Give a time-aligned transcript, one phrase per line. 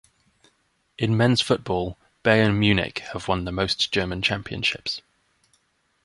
[0.97, 5.03] In men's football, Bayern Munich have won the most German championships.